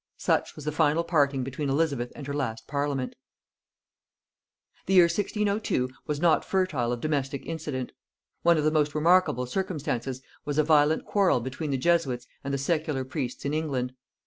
Such 0.17 0.55
was 0.55 0.65
the 0.65 0.71
final 0.71 1.03
parting 1.03 1.43
between 1.43 1.69
Elizabeth 1.69 2.11
and 2.15 2.25
her 2.25 2.33
last 2.33 2.65
parliament! 2.65 3.15
The 4.87 4.95
year 4.95 5.03
1602 5.03 5.91
was 6.07 6.19
not 6.19 6.43
fertile 6.43 6.91
of 6.91 7.01
domestic 7.01 7.45
incident. 7.45 7.91
One 8.41 8.57
of 8.57 8.63
the 8.63 8.71
most 8.71 8.95
remarkable 8.95 9.45
circumstances 9.45 10.23
was 10.43 10.57
a 10.57 10.63
violent 10.63 11.05
quarrel 11.05 11.39
between 11.39 11.69
the 11.69 11.77
Jesuits 11.77 12.25
and 12.43 12.51
the 12.51 12.57
secular 12.57 13.05
priests 13.05 13.45
in 13.45 13.53
England. 13.53 13.93